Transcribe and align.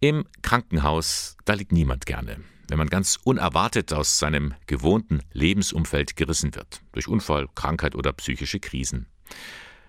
Im 0.00 0.26
Krankenhaus, 0.42 1.36
da 1.46 1.54
liegt 1.54 1.72
niemand 1.72 2.04
gerne, 2.04 2.36
wenn 2.68 2.76
man 2.76 2.88
ganz 2.88 3.18
unerwartet 3.24 3.94
aus 3.94 4.18
seinem 4.18 4.54
gewohnten 4.66 5.22
Lebensumfeld 5.32 6.16
gerissen 6.16 6.54
wird, 6.54 6.82
durch 6.92 7.08
Unfall, 7.08 7.48
Krankheit 7.54 7.94
oder 7.94 8.12
psychische 8.12 8.60
Krisen. 8.60 9.06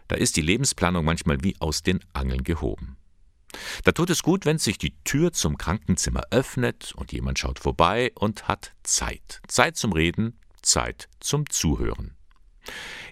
Da 0.08 0.16
ist 0.16 0.38
die 0.38 0.42
Lebensplanung 0.42 1.04
manchmal 1.04 1.44
wie 1.44 1.58
aus 1.60 1.84
den 1.84 2.00
Angeln 2.14 2.44
gehoben. 2.44 2.96
Da 3.84 3.92
tut 3.92 4.10
es 4.10 4.24
gut, 4.24 4.46
wenn 4.46 4.60
sich 4.60 4.78
die 4.78 4.96
Tür 5.04 5.34
zum 5.34 5.58
Krankenzimmer 5.58 6.24
öffnet 6.32 6.94
und 6.96 7.12
jemand 7.12 7.40
schaut 7.40 7.60
vorbei 7.60 8.14
und 8.16 8.48
hat 8.48 8.76
Zeit. 8.84 9.42
Zeit 9.48 9.76
zum 9.76 9.92
Reden, 9.92 10.40
Zeit 10.62 11.10
zum 11.20 11.50
Zuhören. 11.50 12.16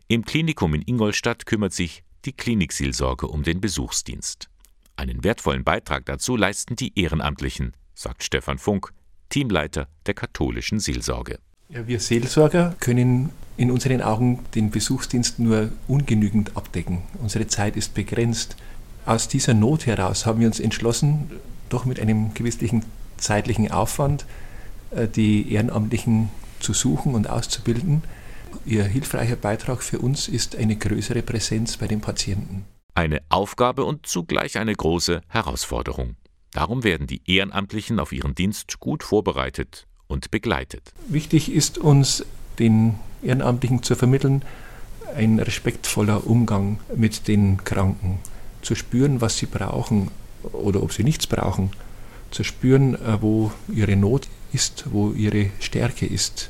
Im 0.07 0.23
Klinikum 0.23 0.73
in 0.73 0.81
Ingolstadt 0.81 1.45
kümmert 1.45 1.73
sich 1.73 2.03
die 2.23 2.33
Klinikseelsorge 2.33 3.27
um 3.27 3.43
den 3.43 3.59
Besuchsdienst. 3.59 4.49
Einen 4.97 5.23
wertvollen 5.23 5.63
Beitrag 5.63 6.05
dazu 6.05 6.35
leisten 6.35 6.75
die 6.75 6.97
Ehrenamtlichen, 6.97 7.73
sagt 7.93 8.23
Stefan 8.23 8.57
Funk, 8.57 8.91
Teamleiter 9.29 9.87
der 10.05 10.13
katholischen 10.13 10.79
Seelsorge. 10.79 11.39
Ja, 11.69 11.87
wir 11.87 11.99
Seelsorger 11.99 12.75
können 12.79 13.31
in 13.57 13.71
unseren 13.71 14.01
Augen 14.01 14.45
den 14.53 14.69
Besuchsdienst 14.69 15.39
nur 15.39 15.71
ungenügend 15.87 16.55
abdecken. 16.55 17.01
Unsere 17.21 17.47
Zeit 17.47 17.75
ist 17.75 17.93
begrenzt. 17.93 18.55
Aus 19.05 19.27
dieser 19.27 19.53
Not 19.53 19.85
heraus 19.85 20.25
haben 20.25 20.39
wir 20.39 20.47
uns 20.47 20.59
entschlossen, 20.59 21.31
doch 21.69 21.85
mit 21.85 21.99
einem 21.99 22.33
gewissen 22.33 22.85
zeitlichen 23.17 23.71
Aufwand 23.71 24.25
äh, 24.91 25.07
die 25.07 25.51
Ehrenamtlichen 25.51 26.29
zu 26.59 26.73
suchen 26.73 27.15
und 27.15 27.29
auszubilden. 27.29 28.03
Ihr 28.65 28.83
hilfreicher 28.83 29.35
Beitrag 29.35 29.83
für 29.83 29.99
uns 29.99 30.27
ist 30.27 30.55
eine 30.55 30.75
größere 30.75 31.21
Präsenz 31.21 31.77
bei 31.77 31.87
den 31.87 32.01
Patienten. 32.01 32.65
Eine 32.97 33.21
Aufgabe 33.27 33.83
und 33.83 34.07
zugleich 34.07 34.57
eine 34.57 34.73
große 34.73 35.19
Herausforderung. 35.27 36.15
Darum 36.53 36.85
werden 36.85 37.07
die 37.07 37.21
Ehrenamtlichen 37.25 37.99
auf 37.99 38.13
ihren 38.13 38.35
Dienst 38.35 38.79
gut 38.79 39.03
vorbereitet 39.03 39.85
und 40.07 40.31
begleitet. 40.31 40.93
Wichtig 41.09 41.51
ist 41.51 41.77
uns, 41.77 42.25
den 42.57 42.95
Ehrenamtlichen 43.21 43.83
zu 43.83 43.95
vermitteln, 43.95 44.43
ein 45.13 45.39
respektvoller 45.39 46.25
Umgang 46.25 46.79
mit 46.95 47.27
den 47.27 47.61
Kranken 47.65 48.19
zu 48.61 48.75
spüren, 48.75 49.19
was 49.19 49.39
sie 49.39 49.47
brauchen 49.47 50.09
oder 50.53 50.81
ob 50.81 50.93
sie 50.93 51.03
nichts 51.03 51.27
brauchen, 51.27 51.71
zu 52.31 52.45
spüren, 52.45 52.95
äh, 52.95 53.21
wo 53.21 53.51
ihre 53.67 53.97
Not 53.97 54.29
ist, 54.53 54.85
wo 54.91 55.11
ihre 55.11 55.49
Stärke 55.59 56.05
ist, 56.05 56.49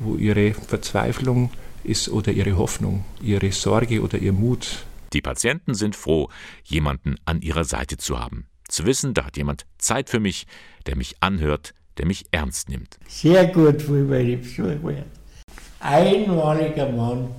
wo 0.00 0.16
ihre 0.16 0.54
Verzweiflung 0.54 1.50
ist 1.84 2.08
oder 2.08 2.32
ihre 2.32 2.56
Hoffnung, 2.56 3.04
ihre 3.22 3.52
Sorge 3.52 4.02
oder 4.02 4.18
ihr 4.18 4.32
Mut. 4.32 4.84
Die 5.12 5.22
Patienten 5.22 5.74
sind 5.74 5.96
froh, 5.96 6.28
jemanden 6.64 7.16
an 7.24 7.40
ihrer 7.40 7.64
Seite 7.64 7.96
zu 7.96 8.18
haben. 8.18 8.46
Zu 8.68 8.84
wissen, 8.84 9.14
da 9.14 9.24
hat 9.24 9.36
jemand 9.36 9.66
Zeit 9.78 10.10
für 10.10 10.20
mich, 10.20 10.46
der 10.86 10.96
mich 10.96 11.16
anhört, 11.20 11.74
der 11.96 12.06
mich 12.06 12.26
ernst 12.30 12.68
nimmt. 12.68 12.98
Sehr 13.08 13.46
gut 13.46 13.82
für 13.82 14.04
meine 14.04 14.36
Besucher. 14.36 15.04
Einmaliger 15.80 16.90
Mann. 16.90 17.30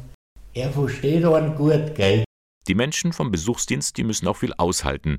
Er 0.54 0.72
versteht 0.72 1.24
einen 1.26 1.56
gut, 1.56 1.96
gell? 1.96 2.24
Die 2.68 2.76
Menschen 2.76 3.14
vom 3.14 3.32
Besuchsdienst, 3.32 3.98
die 3.98 4.04
müssen 4.04 4.28
auch 4.28 4.38
viel 4.38 4.54
aushalten, 4.58 5.18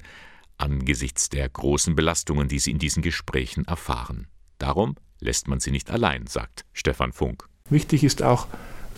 angesichts 0.56 1.28
der 1.28 1.48
großen 1.48 1.94
Belastungen, 1.94 2.48
die 2.48 2.58
sie 2.58 2.70
in 2.70 2.78
diesen 2.78 3.02
Gesprächen 3.02 3.64
erfahren. 3.64 4.26
Darum 4.58 4.96
lässt 5.20 5.48
man 5.48 5.60
sie 5.60 5.70
nicht 5.70 5.90
allein, 5.90 6.26
sagt 6.26 6.64
Stefan 6.72 7.12
Funk. 7.12 7.48
Wichtig 7.68 8.04
ist 8.04 8.22
auch, 8.22 8.46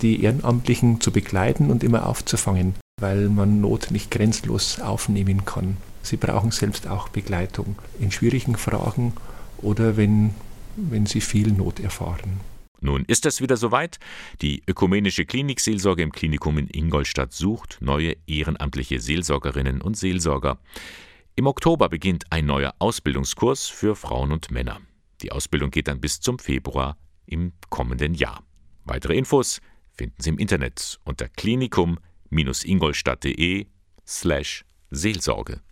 die 0.00 0.22
Ehrenamtlichen 0.22 1.00
zu 1.00 1.12
begleiten 1.12 1.70
und 1.70 1.84
immer 1.84 2.06
aufzufangen, 2.06 2.74
weil 3.02 3.28
man 3.28 3.60
Not 3.60 3.90
nicht 3.90 4.10
grenzlos 4.10 4.80
aufnehmen 4.80 5.44
kann. 5.44 5.76
Sie 6.02 6.16
brauchen 6.16 6.52
selbst 6.52 6.86
auch 6.86 7.08
Begleitung 7.08 7.76
in 8.00 8.10
schwierigen 8.10 8.56
Fragen 8.56 9.12
oder 9.58 9.96
wenn, 9.96 10.34
wenn 10.76 11.04
sie 11.04 11.20
viel 11.20 11.52
Not 11.52 11.80
erfahren. 11.80 12.40
Nun 12.80 13.04
ist 13.04 13.26
es 13.26 13.40
wieder 13.40 13.56
soweit. 13.56 13.98
Die 14.40 14.62
ökumenische 14.66 15.24
Klinikseelsorge 15.24 16.02
im 16.02 16.10
Klinikum 16.10 16.58
in 16.58 16.68
Ingolstadt 16.68 17.32
sucht 17.32 17.78
neue 17.80 18.16
ehrenamtliche 18.26 18.98
Seelsorgerinnen 18.98 19.80
und 19.80 19.96
Seelsorger. 19.96 20.58
Im 21.36 21.46
Oktober 21.46 21.88
beginnt 21.88 22.24
ein 22.30 22.46
neuer 22.46 22.74
Ausbildungskurs 22.78 23.68
für 23.68 23.94
Frauen 23.94 24.32
und 24.32 24.50
Männer. 24.50 24.80
Die 25.22 25.30
Ausbildung 25.30 25.70
geht 25.70 25.86
dann 25.88 26.00
bis 26.00 26.20
zum 26.20 26.38
Februar 26.38 26.96
im 27.26 27.52
kommenden 27.70 28.14
Jahr. 28.14 28.42
Weitere 28.84 29.16
Infos 29.16 29.60
finden 29.92 30.20
Sie 30.20 30.30
im 30.30 30.38
Internet 30.38 30.98
unter 31.04 31.28
klinikum-ingolstadt.de 32.32 33.66
slash 34.04 34.64
Seelsorge. 34.90 35.62